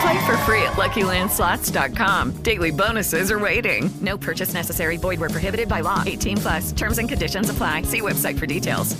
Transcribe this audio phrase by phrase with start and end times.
[0.00, 2.42] Play for free at LuckyLandSlots.com.
[2.42, 3.90] Daily bonuses are waiting.
[4.00, 4.96] No purchase necessary.
[4.96, 6.02] Void where prohibited by law.
[6.04, 6.72] 18 plus.
[6.72, 7.82] Terms and conditions apply.
[7.82, 8.96] See website for details.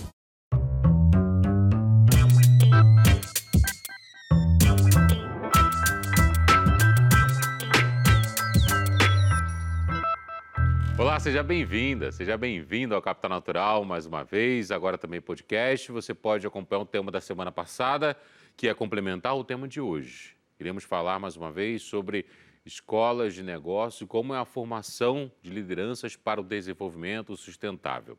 [10.96, 15.92] Olá, seja bem-vinda, seja bem-vindo ao Capital Natural mais uma vez, agora também podcast.
[15.92, 18.16] Você pode acompanhar o tema da semana passada,
[18.56, 20.34] que é complementar o tema de hoje.
[20.58, 22.26] Iremos falar mais uma vez sobre
[22.64, 28.16] escolas de negócio como é a formação de lideranças para o desenvolvimento sustentável.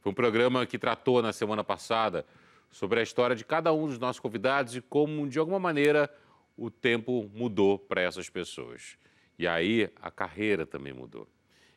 [0.00, 2.24] Foi um programa que tratou na semana passada
[2.70, 6.12] sobre a história de cada um dos nossos convidados e como, de alguma maneira,
[6.56, 8.96] o tempo mudou para essas pessoas.
[9.38, 11.28] E aí a carreira também mudou.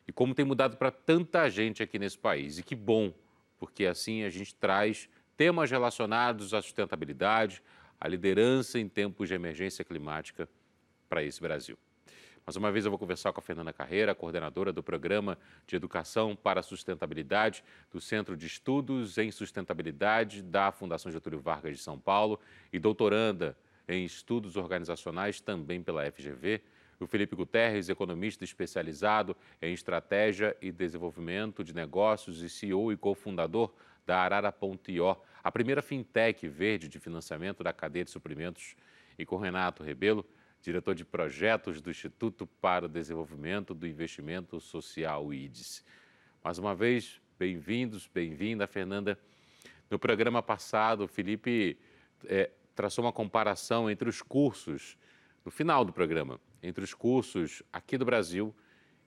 [0.06, 2.58] E como tem mudado para tanta gente aqui nesse país.
[2.58, 3.12] E que bom,
[3.58, 7.62] porque assim a gente traz temas relacionados à sustentabilidade,
[8.00, 10.48] à liderança em tempos de emergência climática
[11.08, 11.76] para esse Brasil.
[12.48, 15.36] Mais uma vez eu vou conversar com a Fernanda Carreira, coordenadora do Programa
[15.66, 21.76] de Educação para a Sustentabilidade do Centro de Estudos em Sustentabilidade da Fundação Getúlio Vargas
[21.76, 22.40] de São Paulo
[22.72, 23.54] e doutoranda
[23.86, 26.62] em Estudos Organizacionais também pela FGV.
[26.98, 33.74] O Felipe Guterres, economista especializado em estratégia e desenvolvimento de negócios e CEO e cofundador
[34.06, 38.74] da Arara.io, a primeira fintech verde de financiamento da cadeia de suprimentos,
[39.18, 40.24] e com Renato Rebelo,
[40.60, 45.84] diretor de projetos do Instituto para o Desenvolvimento do Investimento Social, IDES.
[46.42, 49.18] Mais uma vez, bem-vindos, bem-vinda, Fernanda.
[49.90, 51.78] No programa passado, o Felipe
[52.26, 54.96] é, traçou uma comparação entre os cursos,
[55.44, 58.54] no final do programa, entre os cursos aqui do Brasil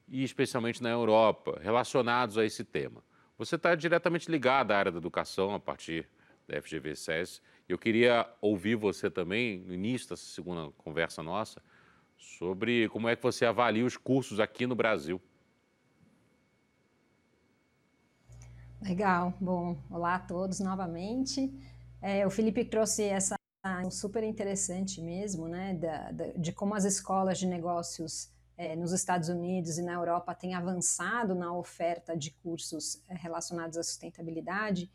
[0.07, 3.03] e especialmente na Europa, relacionados a esse tema.
[3.37, 6.07] Você está diretamente ligado à área da educação a partir
[6.51, 7.41] da FGV SES.
[7.67, 11.61] Eu queria ouvir você também, no início dessa segunda conversa nossa,
[12.17, 15.21] sobre como é que você avalia os cursos aqui no Brasil.
[18.81, 19.33] Legal.
[19.39, 21.53] Bom, olá a todos novamente.
[22.01, 23.35] É, o Felipe trouxe essa
[23.91, 29.29] super interessante mesmo, né, da, da, de como as escolas de negócios é, nos Estados
[29.29, 34.91] Unidos e na Europa têm avançado na oferta de cursos é, relacionados à sustentabilidade.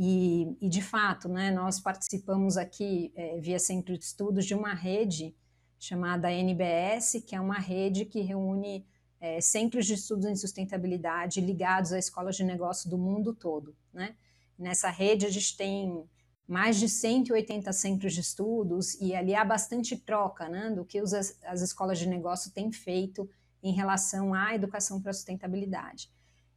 [0.00, 4.72] E, e, de fato, né, nós participamos aqui, é, via Centro de Estudos, de uma
[4.72, 5.34] rede
[5.76, 8.86] chamada NBS, que é uma rede que reúne
[9.20, 13.74] é, centros de estudos em sustentabilidade ligados a escolas de negócio do mundo todo.
[13.92, 14.14] Né?
[14.56, 16.04] Nessa rede, a gente tem
[16.46, 21.12] mais de 180 centros de estudos e ali há bastante troca né, do que os,
[21.12, 23.28] as escolas de negócio têm feito
[23.60, 26.08] em relação à educação para a sustentabilidade.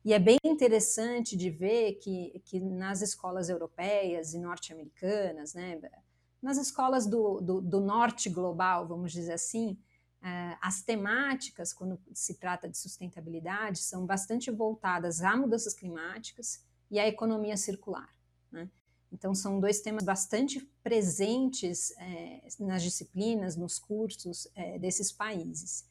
[0.04, 5.80] E é bem interessante de ver que, que nas escolas europeias e norte-americanas, né,
[6.42, 9.78] nas escolas do, do, do, norte global, vamos dizer assim,
[10.24, 17.00] uh, as temáticas, quando se trata de sustentabilidade, são bastante voltadas a mudanças climáticas e
[17.00, 18.10] à economia circular.
[18.52, 18.68] Né?
[19.12, 25.86] Então, são dois temas bastante presentes é, nas disciplinas, nos cursos é, desses países.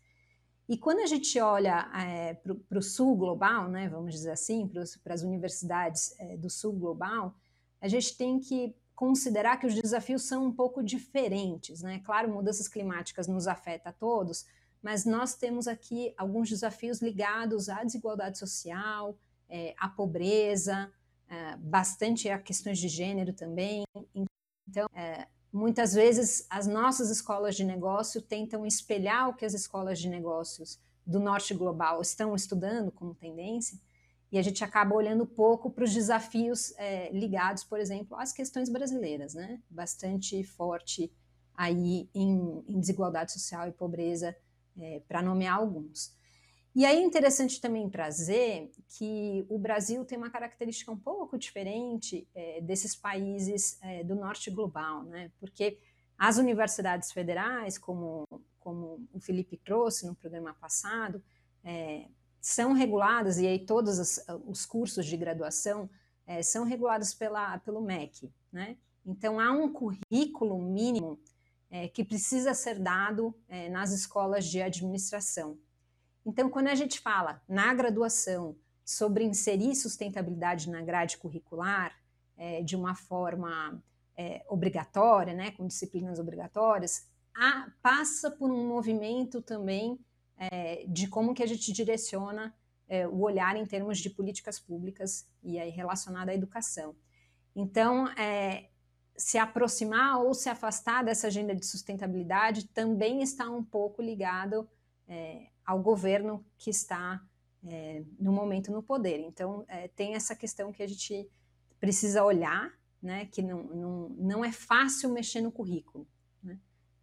[0.71, 4.71] E quando a gente olha é, para o sul global, né, vamos dizer assim,
[5.03, 7.35] para as universidades é, do sul global,
[7.81, 11.83] a gente tem que considerar que os desafios são um pouco diferentes.
[11.83, 12.01] Né?
[12.05, 14.47] Claro, mudanças climáticas nos afeta a todos,
[14.81, 19.19] mas nós temos aqui alguns desafios ligados à desigualdade social,
[19.49, 20.89] é, à pobreza,
[21.29, 23.83] é, bastante a questões de gênero também.
[24.69, 24.87] Então,
[25.53, 30.79] muitas vezes as nossas escolas de negócio tentam espelhar o que as escolas de negócios
[31.05, 33.79] do norte global estão estudando como tendência,
[34.33, 38.69] e a gente acaba olhando pouco para os desafios é, ligados, por exemplo, às questões
[38.69, 39.61] brasileiras, né?
[39.69, 41.13] Bastante forte
[41.53, 44.37] aí em, em desigualdade social e pobreza,
[44.79, 46.15] é, para nomear alguns.
[46.75, 52.29] E aí é interessante também trazer que o Brasil tem uma característica um pouco diferente
[52.33, 55.33] é, desses países é, do norte global, né?
[55.41, 55.79] Porque
[56.17, 58.25] as universidades federais, como,
[58.61, 61.21] como o Felipe trouxe no programa passado,
[61.65, 62.07] é,
[62.41, 65.91] são reguladas, e aí todos os, os cursos de graduação
[66.45, 68.77] são regulados pela, pelo MEC, né?
[69.05, 71.19] Então há um currículo mínimo
[71.93, 73.35] que precisa ser dado
[73.71, 75.59] nas escolas de administração.
[76.25, 81.97] Então, quando a gente fala na graduação sobre inserir sustentabilidade na grade curricular
[82.37, 83.83] é, de uma forma
[84.17, 89.99] é, obrigatória, né, com disciplinas obrigatórias, a, passa por um movimento também
[90.37, 92.55] é, de como que a gente direciona
[92.89, 96.95] é, o olhar em termos de políticas públicas e aí relacionada à educação.
[97.55, 98.69] Então, é,
[99.17, 104.69] se aproximar ou se afastar dessa agenda de sustentabilidade também está um pouco ligado
[105.07, 107.23] é, ao governo que está
[107.65, 109.21] é, no momento no poder.
[109.21, 111.31] Então, é, tem essa questão que a gente
[111.79, 116.09] precisa olhar, né, que não, não, não é fácil mexer no currículo.
[116.43, 116.59] Né?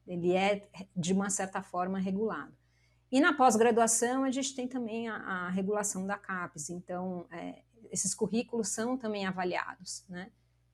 [0.06, 2.54] Ele é, de uma certa forma, regulado.
[3.10, 6.70] E na pós-graduação, a gente tem também a, a regulação da CAPES.
[6.70, 10.30] Então, é, esses currículos são também avaliados, né?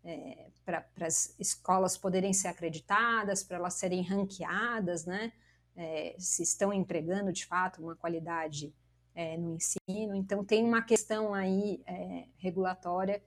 [0.06, 5.32] É, para as escolas poderem ser acreditadas, para elas serem ranqueadas, né?
[5.76, 8.74] É, se estão empregando de fato uma qualidade
[9.16, 10.16] é, no ensino.
[10.16, 13.22] Então, tem uma questão aí é, regulatória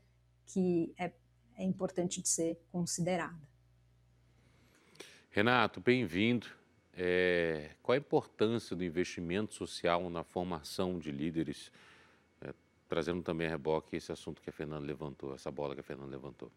[0.47, 1.13] que é,
[1.57, 3.49] é importante de ser considerada.
[5.31, 6.47] Renato, bem-vindo.
[7.83, 11.71] Qual a importância do investimento social na formação de líderes,
[12.89, 16.11] trazendo também a reboque esse assunto que a Fernanda levantou, essa bola que a Fernanda
[16.11, 16.51] levantou?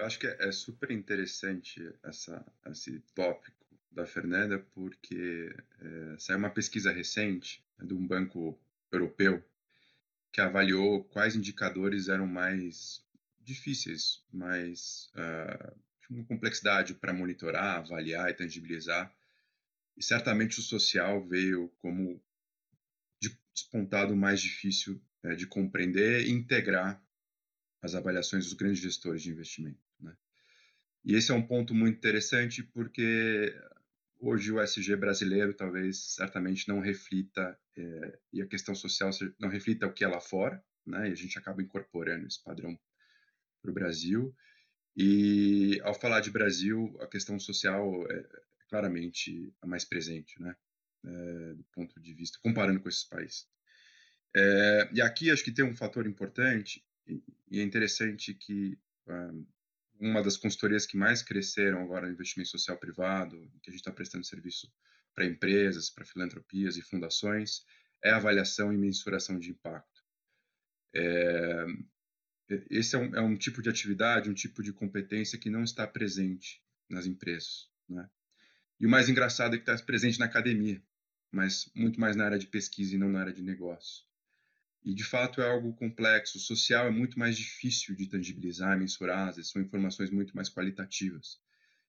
[0.00, 6.38] Eu acho que é, é super interessante essa, esse tópico da Fernanda, porque é, saiu
[6.38, 8.58] uma pesquisa recente né, de um banco
[8.90, 9.44] europeu
[10.32, 13.04] que avaliou quais indicadores eram mais
[13.40, 15.76] difíceis, mais uh,
[16.08, 19.14] uma complexidade para monitorar, avaliar e tangibilizar.
[19.98, 22.22] E certamente o social veio como
[23.52, 27.02] despontado mais difícil é, de compreender e integrar
[27.82, 29.89] as avaliações dos grandes gestores de investimento.
[31.04, 33.54] E esse é um ponto muito interessante porque
[34.18, 39.86] hoje o SG brasileiro talvez certamente não reflita é, e a questão social não reflita
[39.86, 41.08] o que é lá fora, né?
[41.08, 42.78] E a gente acaba incorporando esse padrão
[43.62, 44.34] para o Brasil.
[44.96, 50.54] E ao falar de Brasil, a questão social é, é claramente a mais presente, né?
[51.02, 53.48] É, do ponto de vista comparando com esses países.
[54.36, 59.44] É, e aqui acho que tem um fator importante e, é interessante que um,
[60.00, 63.92] uma das consultorias que mais cresceram agora no investimento social privado, que a gente está
[63.92, 64.72] prestando serviço
[65.14, 67.64] para empresas, para filantropias e fundações,
[68.02, 70.02] é avaliação e mensuração de impacto.
[70.94, 71.66] É,
[72.70, 75.86] esse é um, é um, tipo de atividade, um tipo de competência que não está
[75.86, 77.68] presente nas empresas.
[77.86, 78.08] Né?
[78.80, 80.82] E o mais engraçado é que está presente na academia,
[81.30, 84.04] mas muito mais na área de pesquisa e não na área de negócio.
[84.84, 86.38] E de fato é algo complexo.
[86.38, 91.38] O social é muito mais difícil de tangibilizar, mensurar, são informações muito mais qualitativas.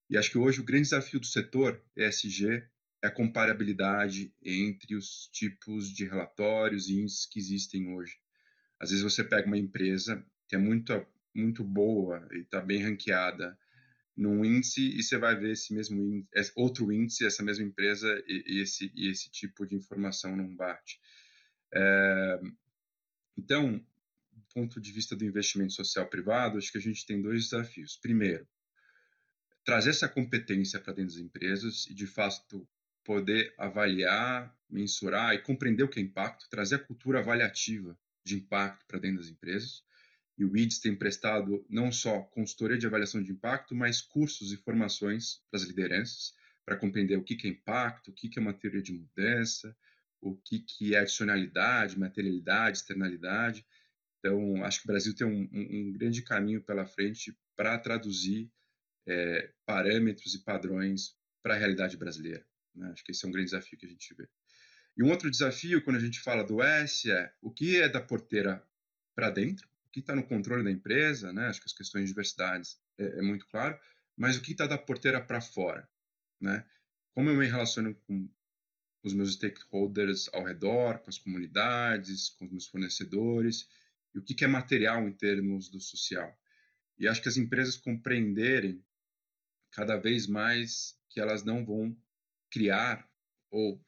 [0.09, 2.63] E acho que hoje o grande desafio do setor ESG
[3.01, 8.17] é a comparabilidade entre os tipos de relatórios e índices que existem hoje.
[8.79, 10.93] Às vezes você pega uma empresa que é muito,
[11.33, 13.57] muito boa e está bem ranqueada
[14.17, 18.57] num índice e você vai ver esse mesmo índice, outro índice, essa mesma empresa e,
[18.57, 20.99] e esse, e esse tipo de informação não bate.
[21.73, 22.39] É,
[23.37, 23.77] então,
[24.31, 27.97] do ponto de vista do investimento social privado, acho que a gente tem dois desafios.
[27.97, 28.47] Primeiro,
[29.63, 32.67] trazer essa competência para dentro das empresas e, de fato,
[33.03, 38.85] poder avaliar, mensurar e compreender o que é impacto, trazer a cultura avaliativa de impacto
[38.85, 39.83] para dentro das empresas.
[40.37, 44.57] E o IDS tem prestado não só consultoria de avaliação de impacto, mas cursos e
[44.57, 46.33] formações para as lideranças,
[46.65, 49.75] para compreender o que é impacto, o que é uma teoria de mudança,
[50.21, 53.65] o que, que é adicionalidade, materialidade, externalidade.
[54.19, 58.51] Então, acho que o Brasil tem um, um, um grande caminho pela frente para traduzir
[59.07, 62.45] é, parâmetros e padrões para a realidade brasileira.
[62.75, 62.91] Né?
[62.91, 64.27] Acho que esse é um grande desafio que a gente vê.
[64.95, 68.01] E um outro desafio, quando a gente fala do S, é o que é da
[68.01, 68.63] porteira
[69.15, 71.47] para dentro, o que está no controle da empresa, né?
[71.47, 73.79] Acho que as questões de diversidade é, é muito claro,
[74.15, 75.87] mas o que está da porteira para fora,
[76.39, 76.65] né?
[77.13, 78.29] Como eu me relaciono com
[79.03, 83.67] os meus stakeholders ao redor, com as comunidades, com os meus fornecedores,
[84.13, 86.37] e o que é material em termos do social.
[86.97, 88.83] E acho que as empresas compreenderem
[89.71, 91.97] cada vez mais que elas não vão
[92.49, 93.09] criar
[93.49, 93.83] ou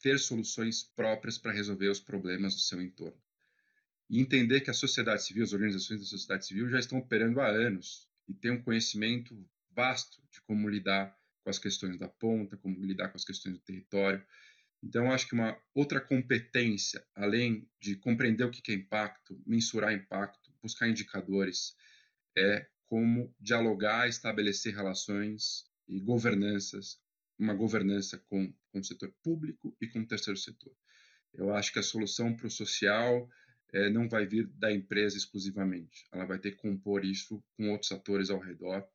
[0.00, 3.20] ter soluções próprias para resolver os problemas do seu entorno.
[4.10, 7.48] E entender que a sociedade civil, as organizações da sociedade civil já estão operando há
[7.48, 12.84] anos e têm um conhecimento vasto de como lidar com as questões da ponta, como
[12.84, 14.24] lidar com as questões do território.
[14.82, 20.52] Então, acho que uma outra competência, além de compreender o que é impacto, mensurar impacto,
[20.60, 21.76] buscar indicadores,
[22.36, 27.00] é como dialogar, estabelecer relações e governanças,
[27.38, 30.74] uma governança com, com o setor público e com o terceiro setor.
[31.32, 33.28] Eu acho que a solução para o social
[33.72, 37.90] é, não vai vir da empresa exclusivamente, ela vai ter que compor isso com outros
[37.92, 38.86] atores ao redor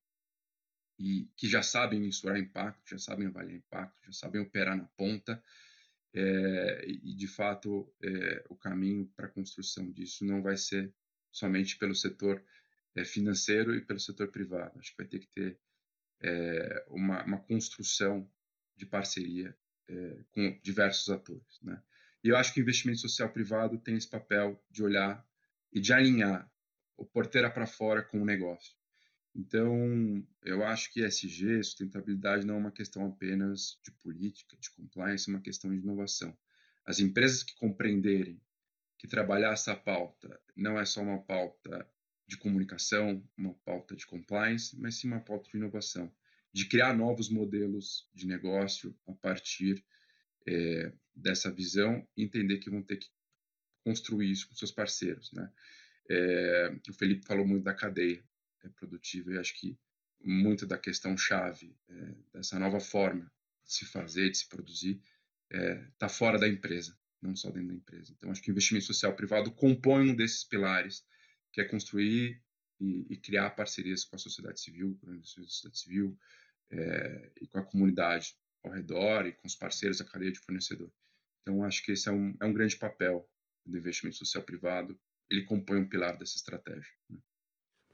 [0.99, 5.41] e que já sabem mensurar impacto, já sabem avaliar impacto, já sabem operar na ponta.
[6.13, 10.91] É, e, de fato, é, o caminho para a construção disso não vai ser
[11.31, 12.43] somente pelo setor
[12.95, 14.79] é, financeiro e pelo setor privado.
[14.79, 15.59] Acho que vai ter que ter
[16.87, 18.27] uma, uma, construção
[18.75, 19.55] de parceria
[20.31, 21.59] com diversos atores.
[21.61, 21.79] Né?
[22.23, 25.23] E eu acho que o investimento social privado tem esse papel de olhar
[25.71, 26.51] e de alinhar
[26.97, 28.76] o porteira para fora com o negócio.
[29.37, 35.29] Então, eu acho que ESG, sustentabilidade, não é uma questão apenas de política, de compliance,
[35.29, 36.35] é uma questão de inovação.
[36.83, 38.41] As empresas que compreenderem
[38.97, 41.87] que trabalhar essa pauta não é só uma pauta
[42.27, 46.11] de comunicação, uma pauta de compliance, mas sim uma pauta de inovação,
[46.51, 49.85] de criar novos modelos de negócio a partir
[50.47, 53.07] é, dessa visão entender que vão ter que
[53.83, 55.31] construir isso com seus parceiros.
[55.31, 55.51] Né?
[56.09, 58.26] É, o Felipe falou muito da cadeia
[58.75, 59.77] produtiva e acho que
[60.21, 63.31] muito da questão chave é, dessa nova forma
[63.65, 65.01] de se fazer, de se produzir,
[65.49, 68.13] está é, fora da empresa, não só dentro da empresa.
[68.17, 71.05] Então, acho que o investimento social privado compõe um desses pilares,
[71.51, 72.41] que é construir
[72.79, 76.17] e, e criar parcerias com a sociedade civil, com a sociedade civil
[76.71, 80.91] é, e com a comunidade ao redor e com os parceiros da cadeia de fornecedor.
[81.41, 83.29] Então, acho que esse é um, é um grande papel
[83.65, 84.99] do investimento social privado.
[85.29, 86.91] Ele compõe um pilar dessa estratégia.
[87.09, 87.19] Né?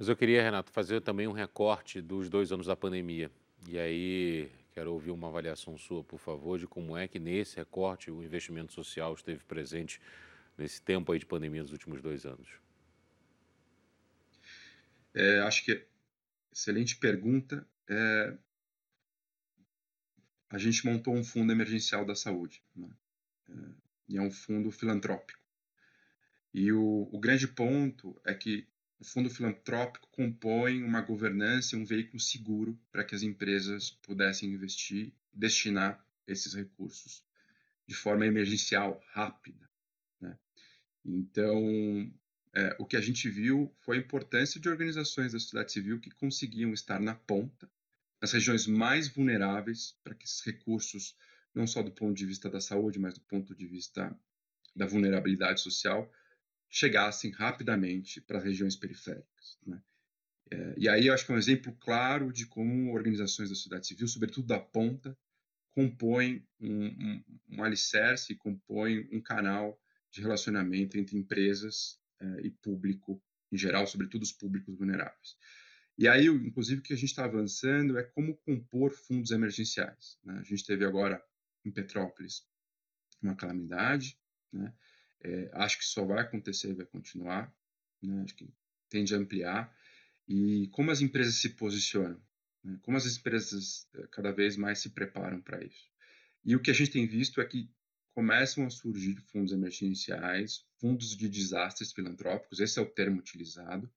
[0.03, 3.31] Mas eu queria, Renato, fazer também um recorte dos dois anos da pandemia.
[3.69, 8.11] E aí, quero ouvir uma avaliação sua, por favor, de como é que nesse recorte
[8.11, 10.01] o investimento social esteve presente
[10.57, 12.49] nesse tempo aí de pandemia dos últimos dois anos.
[15.13, 15.87] É, acho que
[16.51, 17.65] excelente pergunta.
[17.87, 18.37] É,
[20.49, 22.89] a gente montou um fundo emergencial da saúde, né?
[23.47, 23.53] é,
[24.09, 25.39] e é um fundo filantrópico.
[26.53, 28.67] E o, o grande ponto é que
[28.99, 35.13] o fundo filantrópico compõe uma governança um veículo seguro para que as empresas pudessem investir
[35.33, 37.23] e destinar esses recursos
[37.85, 39.69] de forma emergencial, rápida.
[40.19, 40.37] Né?
[41.03, 42.13] Então,
[42.53, 46.11] é, o que a gente viu foi a importância de organizações da sociedade civil que
[46.11, 47.69] conseguiam estar na ponta,
[48.21, 51.15] nas regiões mais vulneráveis, para que esses recursos,
[51.53, 54.17] não só do ponto de vista da saúde, mas do ponto de vista
[54.75, 56.09] da vulnerabilidade social,
[56.73, 59.59] chegassem rapidamente para as regiões periféricas.
[59.63, 59.79] Né?
[60.49, 63.85] É, e aí eu acho que é um exemplo claro de como organizações da sociedade
[63.85, 65.15] civil, sobretudo da ponta,
[65.75, 73.21] compõem um, um, um alicerce, compõem um canal de relacionamento entre empresas é, e público
[73.51, 75.37] em geral, sobretudo os públicos vulneráveis.
[75.95, 80.17] E aí, inclusive, o que a gente está avançando é como compor fundos emergenciais.
[80.23, 80.39] Né?
[80.39, 81.23] A gente teve agora
[81.63, 82.47] em Petrópolis
[83.21, 84.17] uma calamidade,
[84.51, 84.73] né?
[85.23, 87.53] É, acho que só vai acontecer e vai continuar,
[88.01, 88.21] né?
[88.23, 88.53] acho que
[88.89, 89.73] tende a ampliar.
[90.27, 92.21] E como as empresas se posicionam,
[92.63, 92.77] né?
[92.81, 95.91] como as empresas é, cada vez mais se preparam para isso.
[96.43, 97.69] E o que a gente tem visto é que
[98.13, 103.91] começam a surgir fundos emergenciais, fundos de desastres filantrópicos, esse é o termo utilizado,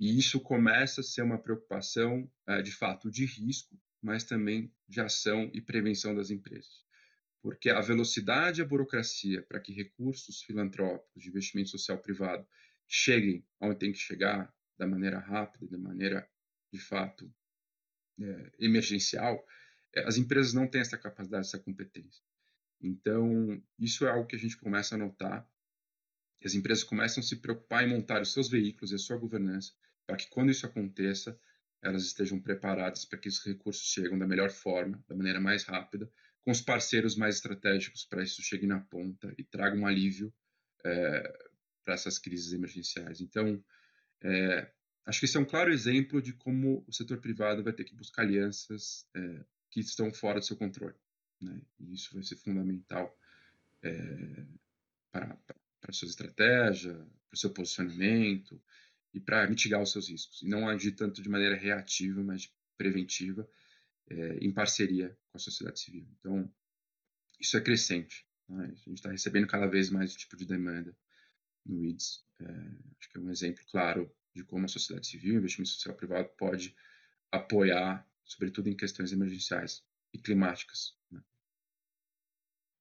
[0.00, 5.00] e isso começa a ser uma preocupação, é, de fato, de risco, mas também de
[5.00, 6.83] ação e prevenção das empresas
[7.44, 12.48] porque a velocidade e a burocracia para que recursos filantrópicos de investimento social privado
[12.88, 16.26] cheguem onde tem que chegar da maneira rápida, da maneira
[16.72, 17.30] de fato
[18.18, 19.46] é, emergencial,
[19.94, 22.24] é, as empresas não têm essa capacidade, essa competência.
[22.80, 25.46] Então, isso é algo que a gente começa a notar.
[26.42, 29.74] As empresas começam a se preocupar em montar os seus veículos e a sua governança
[30.06, 31.38] para que, quando isso aconteça,
[31.82, 36.10] elas estejam preparadas para que esses recursos cheguem da melhor forma, da maneira mais rápida,
[36.44, 40.32] com os parceiros mais estratégicos para isso chegue na ponta e traga um alívio
[40.84, 41.50] é,
[41.86, 43.20] essas crises emergenciais.
[43.20, 43.62] Então,
[44.20, 44.70] é,
[45.06, 47.94] acho que esse é um claro exemplo de como o setor privado vai ter que
[47.94, 50.94] buscar alianças é, que estão fora do seu controle.
[51.40, 51.60] Né?
[51.80, 53.18] E isso vai ser fundamental
[55.12, 55.36] para,
[55.80, 58.60] para a sua estratégia, para o seu posicionamento
[59.12, 60.42] e para mitigar os seus riscos.
[60.42, 63.48] E não agir tanto de maneira reativa, mas preventiva,
[64.08, 66.06] é, em parceria com a sociedade civil.
[66.18, 66.52] Então,
[67.40, 68.26] isso é crescente.
[68.48, 68.64] Né?
[68.64, 70.96] A gente está recebendo cada vez mais esse tipo de demanda
[71.64, 72.24] no IDS.
[72.40, 72.44] É,
[72.98, 76.28] acho que é um exemplo claro de como a sociedade civil, o investimento social privado
[76.36, 76.74] pode
[77.30, 79.82] apoiar, sobretudo em questões emergenciais
[80.12, 80.96] e climáticas.
[81.10, 81.22] Né?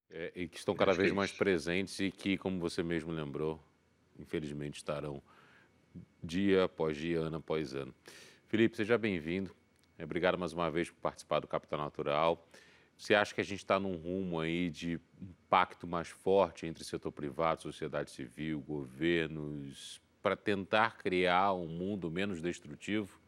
[0.10, 3.64] É, e que estão cada vez é mais presentes e que, como você mesmo lembrou,
[4.18, 5.22] infelizmente estarão
[6.24, 7.94] dia após dia, ano após ano.
[8.48, 9.56] Felipe, seja bem-vindo.
[10.02, 12.46] Obrigado mais uma vez por participar do Capital Natural.
[12.98, 16.84] Você acha que a gente está num rumo aí de um pacto mais forte entre
[16.84, 23.20] setor privado, sociedade civil, governos, para tentar criar um mundo menos destrutivo?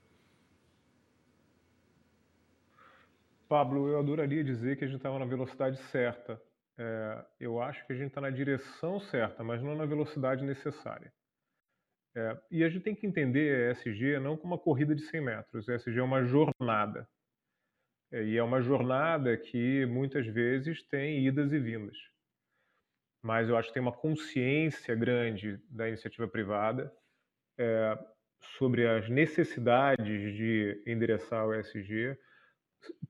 [3.48, 6.42] Pablo, eu adoraria dizer que a gente estava na velocidade certa.
[6.78, 11.12] É, eu acho que a gente está na direção certa, mas não na velocidade necessária.
[12.16, 15.22] É, e a gente tem que entender a ESG não como uma corrida de 100
[15.22, 15.68] metros.
[15.68, 17.08] ESG é uma jornada.
[18.12, 21.98] É, e é uma jornada que muitas vezes tem idas e vindas.
[23.22, 26.94] Mas eu acho que tem uma consciência grande da iniciativa privada
[27.58, 27.98] é,
[28.58, 32.18] sobre as necessidades de endereçar o ESG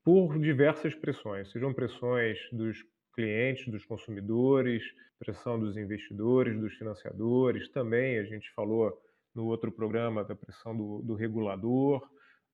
[0.02, 2.82] por diversas pressões, sejam pressões dos
[3.16, 4.82] clientes, dos consumidores,
[5.18, 9.02] pressão dos investidores, dos financiadores, também a gente falou
[9.34, 12.08] no outro programa da pressão do, do regulador,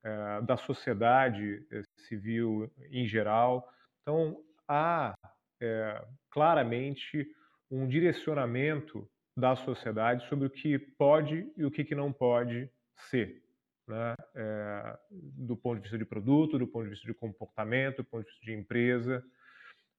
[0.04, 3.68] é, da sociedade eh, civil em geral.
[4.02, 5.14] Então, há
[5.60, 7.24] é, claramente
[7.70, 12.68] um direcionamento da sociedade sobre o que pode e o que não pode
[13.10, 13.42] ser.
[13.86, 14.14] Né?
[14.34, 18.24] É, do ponto de vista de produto, do ponto de vista de comportamento, do ponto
[18.24, 19.24] de vista de empresa.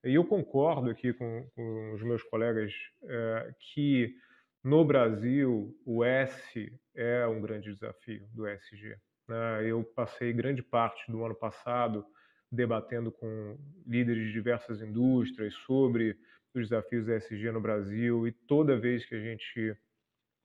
[0.03, 4.13] E eu concordo aqui com, com os meus colegas é, que
[4.61, 8.97] no Brasil o S é um grande desafio do SG.
[9.27, 9.65] Né?
[9.65, 12.05] Eu passei grande parte do ano passado
[12.51, 16.17] debatendo com líderes de diversas indústrias sobre
[16.53, 19.75] os desafios ESG no Brasil e toda vez que a gente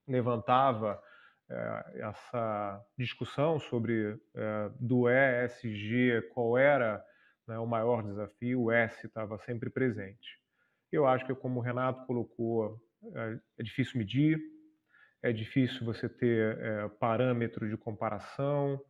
[0.06, 1.02] levantava
[1.50, 7.04] é, essa discussão sobre é, do ESG, qual era
[7.48, 10.38] né, o maior desafio, o S estava sempre presente.
[10.92, 12.78] Eu acho que, como o Renato colocou,
[13.14, 14.40] é, é difícil medir,
[15.22, 18.80] é difícil você ter é, parâmetros de comparação.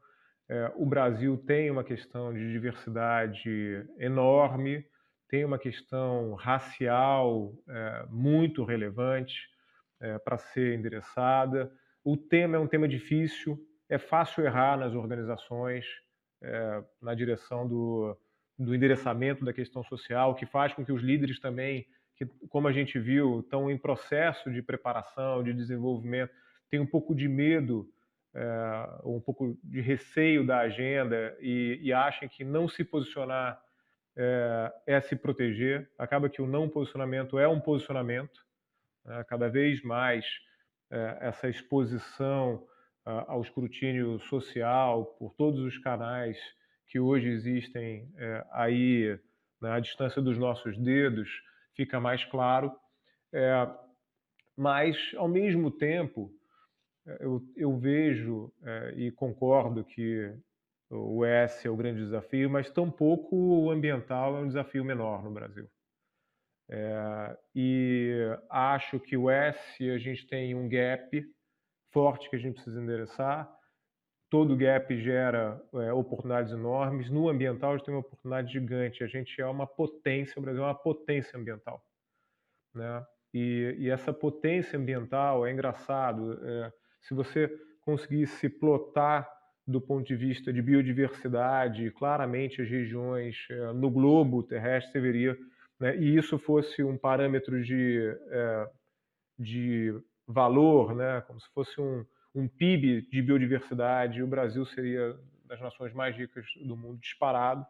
[0.49, 4.85] É, o Brasil tem uma questão de diversidade enorme,
[5.29, 9.49] tem uma questão racial é, muito relevante
[10.01, 11.71] é, para ser endereçada.
[12.03, 15.85] O tema é um tema difícil, é fácil errar nas organizações,
[16.43, 18.17] é, na direção do,
[18.59, 22.73] do endereçamento da questão social, que faz com que os líderes também, que, como a
[22.73, 26.33] gente viu, estão em processo de preparação, de desenvolvimento,
[26.69, 27.89] têm um pouco de medo,
[28.35, 33.63] é, um pouco de receio da agenda e, e achem que não se posicionar
[34.17, 35.89] é, é, se proteger.
[35.97, 38.45] Acaba que o não posicionamento é um posicionamento.
[39.05, 39.25] Né?
[39.29, 40.27] Cada vez mais
[40.91, 42.67] é, essa exposição
[43.27, 46.37] ao escrutínio social por todos os canais
[46.89, 49.19] que hoje existem é, aí
[49.61, 51.29] na né, distância dos nossos dedos
[51.75, 52.73] fica mais claro.
[53.33, 53.69] É,
[54.57, 56.33] mas, ao mesmo tempo,
[57.07, 60.35] é, eu, eu vejo é, e concordo que
[60.91, 65.31] o S é o grande desafio, mas tampouco o ambiental é um desafio menor no
[65.31, 65.69] Brasil.
[66.71, 68.15] É, e
[68.51, 71.25] acho que o S a gente tem um gap
[71.91, 73.58] forte que a gente precisa endereçar
[74.31, 77.11] todo gap gera é, oportunidades enormes.
[77.11, 79.03] No ambiental, a gente tem uma oportunidade gigante.
[79.03, 81.83] A gente é uma potência, o Brasil é uma potência ambiental.
[82.75, 83.05] Né?
[83.33, 86.39] E, e essa potência ambiental é engraçado.
[86.43, 87.49] É, se você
[87.81, 89.29] conseguisse plotar
[89.67, 95.39] do ponto de vista de biodiversidade, claramente as regiões é, no globo terrestre, você veria,
[95.79, 98.71] né, e isso fosse um parâmetro de, é,
[99.39, 99.95] de
[100.27, 105.93] valor, né, como se fosse um, um PIB de biodiversidade, o Brasil seria das nações
[105.93, 107.67] mais ricas do mundo disparado.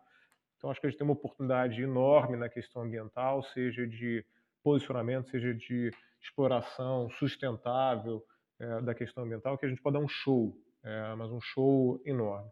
[0.56, 4.24] Então, acho que a gente tem uma oportunidade enorme na questão ambiental, seja de
[4.62, 5.90] posicionamento, seja de
[6.20, 8.24] exploração sustentável
[8.58, 12.02] é, da questão ambiental, que a gente pode dar um show, é, mas um show
[12.04, 12.50] enorme.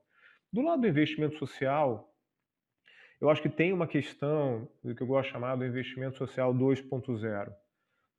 [0.52, 2.08] Do lado do investimento social,
[3.20, 6.54] eu acho que tem uma questão do que eu gosto de chamar do investimento social
[6.54, 7.52] 2.0.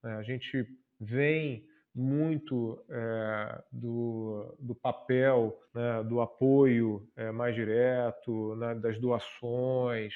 [0.04, 0.68] É, a gente
[1.00, 1.66] vem
[1.98, 10.14] muito é, do, do, papel né, do apoio é, mais direto, né, das doações.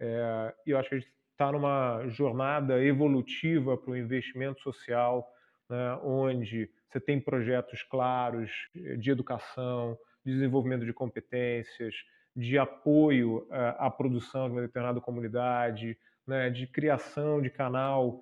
[0.00, 5.32] É, e eu acho que a gente está numa jornada evolutiva para o investimento social,
[5.68, 11.94] né, onde você tem projetos claros de educação, de desenvolvimento de competências,
[12.34, 13.46] de apoio
[13.78, 18.20] à produção de uma determinada comunidade, né, de criação de canal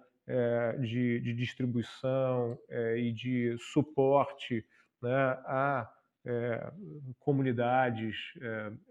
[0.78, 4.64] de, de, distribuição é, e de suporte
[5.00, 5.10] né,
[5.46, 5.90] a
[6.26, 6.72] é,
[7.18, 8.16] comunidades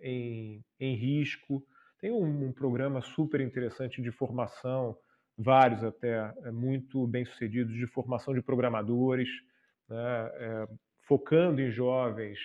[0.01, 1.63] em, em risco.
[1.99, 4.97] Tem um, um, programa super interessante de formação,
[5.37, 9.29] vários até muito bem sucedidos, de formação de programadores,
[9.87, 10.67] né,
[11.01, 12.39] focando em jovens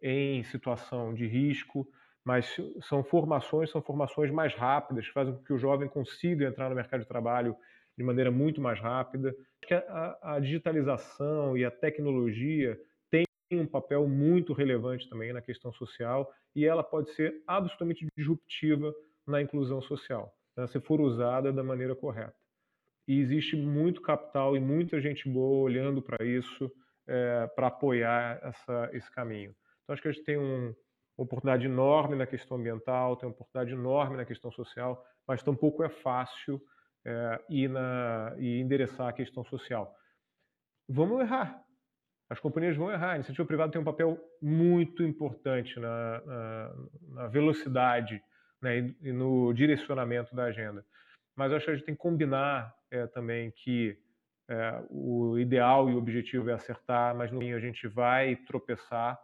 [0.00, 1.86] em situação de risco,
[2.24, 6.70] mas são formações, são formações mais rápidas, que fazem com que o jovem consiga entrar
[6.70, 7.56] no mercado de trabalho
[7.96, 9.34] de maneira muito mais rápida.
[9.62, 12.78] Que a, a digitalização e a tecnologia
[13.10, 13.24] têm
[13.60, 18.94] um papel muito relevante também na questão social e ela pode ser absolutamente disruptiva
[19.26, 22.34] na inclusão social, né, se for usada da maneira correta.
[23.06, 26.70] E existe muito capital e muita gente boa olhando para isso,
[27.06, 29.54] é, para apoiar essa, esse caminho.
[29.82, 30.74] Então, acho que a gente tem um,
[31.18, 35.82] uma oportunidade enorme na questão ambiental, tem uma oportunidade enorme na questão social, mas tampouco
[35.82, 36.60] é fácil
[37.04, 39.94] é, e, na, e endereçar a questão social.
[40.88, 41.62] Vamos errar.
[42.28, 43.12] As companhias vão errar.
[43.12, 46.74] A iniciativa privada tem um papel muito importante na, na,
[47.08, 48.22] na velocidade
[48.60, 50.84] né, e, e, no direcionamento da agenda.
[51.36, 53.98] Mas acho que a gente tem que combinar é, também que
[54.48, 59.18] é, o ideal e o objetivo é acertar, mas no fim a gente vai tropeçar,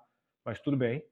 [0.45, 1.05] mas tudo bem,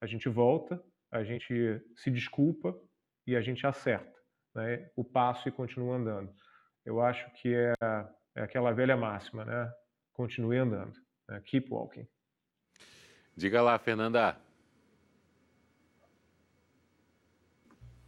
[0.00, 2.78] a gente volta, a gente se desculpa
[3.26, 4.15] e a gente acerta
[4.56, 6.32] né, o passo e continua andando.
[6.84, 7.72] Eu acho que é,
[8.34, 9.70] é aquela velha máxima, né?
[10.12, 10.94] Continue andando.
[11.28, 11.40] Né?
[11.44, 12.06] Keep walking.
[13.36, 14.38] Diga lá, Fernanda.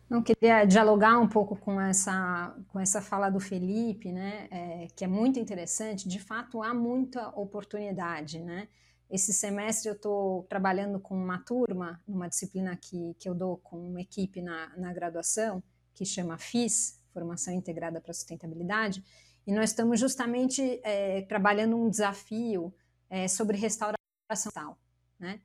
[0.09, 4.49] Não queria dialogar um pouco com essa com essa fala do Felipe, né?
[4.51, 6.09] É, que é muito interessante.
[6.09, 8.69] De fato, há muita oportunidade, né?
[9.11, 13.77] Esse semestre eu estou trabalhando com uma turma, numa disciplina que, que eu dou com
[13.77, 15.63] uma equipe na, na graduação,
[15.99, 19.05] que chama FIS, Formação Integrada para a Sustentabilidade,
[19.45, 22.73] e nós estamos justamente é, trabalhando um desafio
[23.11, 23.99] é, sobre restauração
[24.31, 24.79] ambiental,
[25.19, 25.41] né?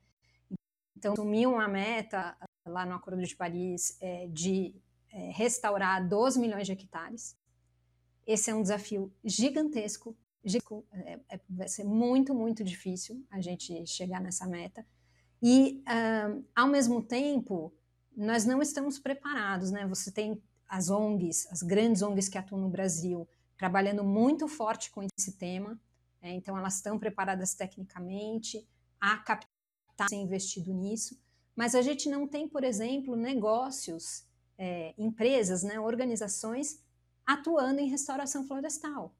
[0.96, 4.74] Então, assumi uma meta lá no Acordo de Paris é, de
[5.10, 7.36] é, restaurar 12 milhões de hectares.
[8.24, 10.16] Esse é um desafio gigantesco,
[10.92, 14.86] é, é, vai ser muito, muito difícil a gente chegar nessa meta.
[15.42, 17.74] E, uh, ao mesmo tempo,
[18.16, 19.86] nós não estamos preparados, né?
[19.86, 25.02] Você tem as ONGs, as grandes ONGs que atuam no Brasil, trabalhando muito forte com
[25.02, 25.78] esse tema,
[26.20, 28.66] é, então elas estão preparadas tecnicamente,
[29.00, 29.52] há capital
[29.98, 31.20] a ser investido nisso,
[31.54, 34.26] mas a gente não tem, por exemplo, negócios,
[34.58, 36.82] é, empresas, né, organizações
[37.24, 39.14] atuando em restauração florestal.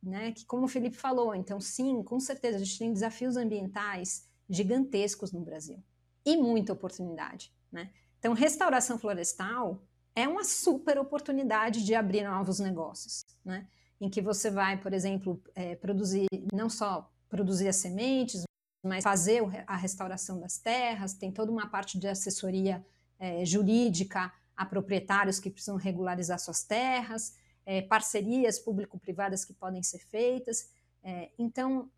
[0.00, 4.28] Né, que como o Felipe falou, então sim, com certeza a gente tem desafios ambientais
[4.48, 5.82] gigantescos no Brasil
[6.24, 7.52] e muita oportunidade.
[7.70, 7.90] Né?
[8.18, 9.82] Então, restauração florestal
[10.14, 13.66] é uma super oportunidade de abrir novos negócios, né?
[14.00, 18.44] Em que você vai, por exemplo, é, produzir, não só produzir as sementes,
[18.84, 22.84] mas fazer a restauração das terras, tem toda uma parte de assessoria
[23.18, 29.98] é, jurídica a proprietários que precisam regularizar suas terras, é, parcerias público-privadas que podem ser
[29.98, 30.68] feitas.
[31.02, 31.90] É, então,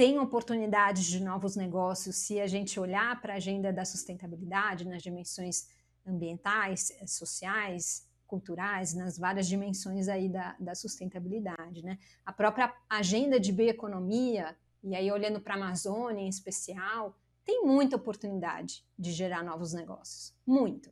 [0.00, 5.02] tem oportunidades de novos negócios se a gente olhar para a agenda da sustentabilidade nas
[5.02, 5.68] dimensões
[6.06, 11.84] ambientais, eh, sociais, culturais, nas várias dimensões aí da, da sustentabilidade.
[11.84, 11.98] Né?
[12.24, 17.96] A própria agenda de bioeconomia, e aí olhando para a Amazônia em especial, tem muita
[17.96, 20.90] oportunidade de gerar novos negócios, muito.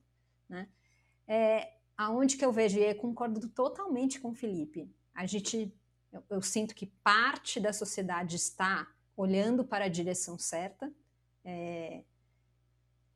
[0.49, 0.69] Né?
[1.27, 5.73] É, aonde que eu vejo, e eu concordo totalmente com o Felipe, a gente,
[6.13, 10.93] eu, eu sinto que parte da sociedade está olhando para a direção certa.
[11.45, 12.05] É,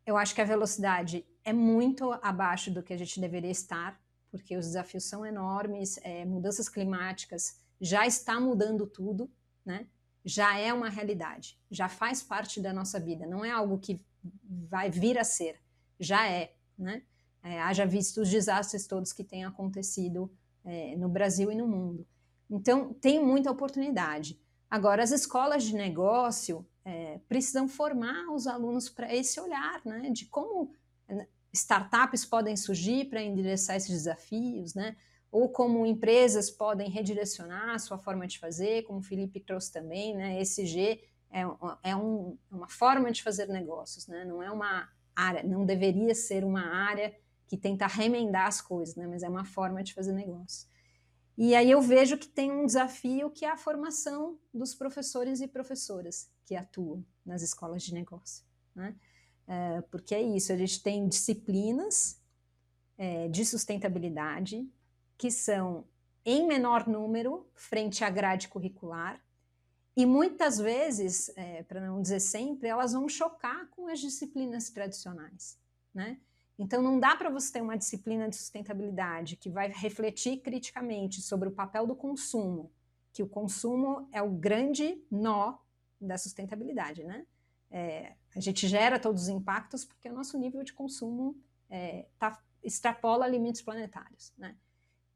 [0.04, 4.00] eu acho que a velocidade é muito abaixo do que a gente deveria estar,
[4.30, 9.30] porque os desafios são enormes, é, mudanças climáticas já está mudando tudo,
[9.64, 9.86] né?
[10.24, 14.00] Já é uma realidade, já faz parte da nossa vida, não é algo que
[14.68, 15.60] vai vir a ser,
[15.98, 17.02] já é, né?
[17.42, 20.32] É, haja visto os desastres todos que têm acontecido
[20.64, 22.06] é, no Brasil e no mundo.
[22.54, 24.38] Então, tem muita oportunidade.
[24.70, 30.26] Agora, as escolas de negócio é, precisam formar os alunos para esse olhar, né, de
[30.26, 30.72] como
[31.08, 34.96] né, startups podem surgir para endereçar esses desafios, né?
[35.32, 40.14] ou como empresas podem redirecionar a sua forma de fazer, como o Felipe trouxe também,
[40.14, 40.38] né?
[41.30, 41.40] É,
[41.82, 44.26] é um, uma forma de fazer negócios, né?
[44.26, 44.86] Não é uma
[45.16, 47.16] área, não deveria ser uma área
[47.48, 49.06] que tenta remendar as coisas, né?
[49.06, 50.68] Mas é uma forma de fazer negócios.
[51.36, 55.48] E aí eu vejo que tem um desafio que é a formação dos professores e
[55.48, 58.94] professoras que atuam nas escolas de negócio, né?
[59.46, 62.20] É, porque é isso, a gente tem disciplinas
[62.96, 64.68] é, de sustentabilidade
[65.18, 65.84] que são
[66.24, 69.20] em menor número frente à grade curricular
[69.96, 75.58] e muitas vezes, é, para não dizer sempre, elas vão chocar com as disciplinas tradicionais,
[75.92, 76.18] né?
[76.62, 81.48] Então não dá para você ter uma disciplina de sustentabilidade que vai refletir criticamente sobre
[81.48, 82.70] o papel do consumo,
[83.12, 85.58] que o consumo é o grande nó
[86.00, 87.26] da sustentabilidade, né?
[87.68, 91.36] É, a gente gera todos os impactos porque o nosso nível de consumo
[91.68, 94.54] é, tá, extrapola limites planetários, né?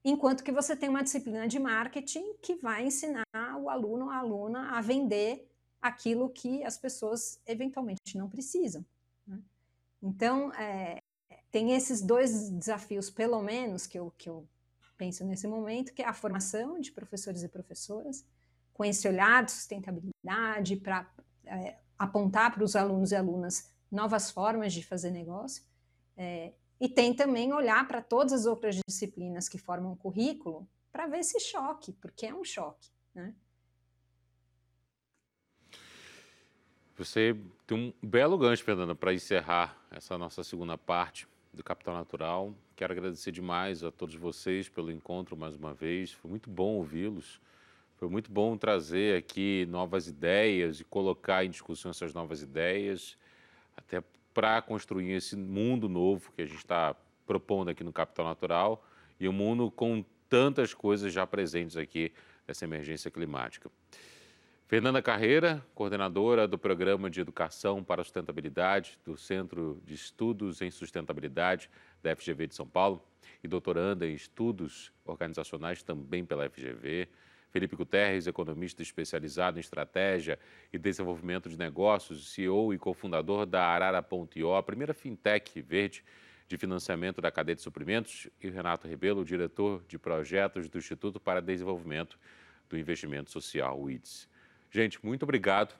[0.04, 3.24] Enquanto que você tem uma disciplina de marketing que vai ensinar
[3.60, 5.48] o aluno a aluna a vender
[5.80, 8.84] aquilo que as pessoas eventualmente não precisam.
[9.26, 9.38] Né?
[10.02, 11.02] Então, é,
[11.50, 14.46] tem esses dois desafios, pelo menos, que eu, que eu
[14.96, 18.24] penso nesse momento, que é a formação de professores e professoras,
[18.72, 21.08] com esse olhar de sustentabilidade, para
[21.44, 25.62] é, apontar para os alunos e alunas novas formas de fazer negócio,
[26.16, 31.06] é, e tem também olhar para todas as outras disciplinas que formam o currículo para
[31.06, 32.90] ver esse choque, porque é um choque.
[33.14, 33.34] Né?
[36.96, 41.26] Você tem um belo gancho, Fernanda, para encerrar essa nossa segunda parte
[41.56, 42.54] do Capital Natural.
[42.76, 46.12] Quero agradecer demais a todos vocês pelo encontro mais uma vez.
[46.12, 47.40] Foi muito bom ouvi-los.
[47.96, 53.16] Foi muito bom trazer aqui novas ideias e colocar em discussão essas novas ideias,
[53.74, 54.02] até
[54.34, 56.94] para construir esse mundo novo que a gente está
[57.26, 58.86] propondo aqui no Capital Natural
[59.18, 62.12] e um mundo com tantas coisas já presentes aqui
[62.46, 63.70] nessa emergência climática.
[64.68, 70.72] Fernanda Carreira, coordenadora do Programa de Educação para a Sustentabilidade do Centro de Estudos em
[70.72, 71.70] Sustentabilidade
[72.02, 73.00] da FGV de São Paulo
[73.44, 77.08] e doutoranda em Estudos Organizacionais também pela FGV.
[77.48, 80.36] Felipe Guterres, economista especializado em estratégia
[80.72, 86.02] e desenvolvimento de negócios, CEO e cofundador da Arara.io, a primeira fintech verde
[86.48, 91.40] de financiamento da cadeia de suprimentos, e Renato Rebelo, diretor de projetos do Instituto para
[91.40, 92.18] Desenvolvimento
[92.68, 94.28] do Investimento Social, o IDES.
[94.70, 95.74] Gente, muito obrigado.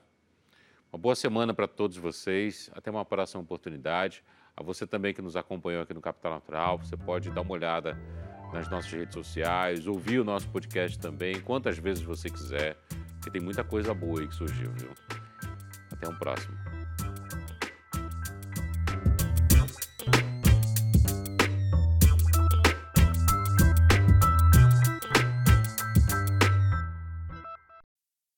[0.91, 2.69] Uma boa semana para todos vocês.
[2.73, 4.23] Até uma próxima oportunidade.
[4.55, 7.95] A você também que nos acompanhou aqui no Capital Natural, você pode dar uma olhada
[8.51, 12.75] nas nossas redes sociais, ouvir o nosso podcast também, quantas vezes você quiser,
[13.15, 14.89] porque tem muita coisa boa aí que surgiu, viu?
[15.91, 16.66] Até um próximo.